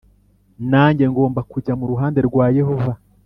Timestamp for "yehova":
2.57-2.93